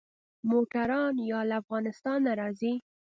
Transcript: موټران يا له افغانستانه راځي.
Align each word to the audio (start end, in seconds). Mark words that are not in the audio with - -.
موټران 0.49 1.13
يا 1.29 1.39
له 1.49 1.55
افغانستانه 1.61 2.29
راځي. 2.39 2.73